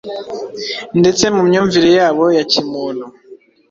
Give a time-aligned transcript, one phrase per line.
[0.99, 3.05] ndetse mu myumvire yabo ya kimuntu,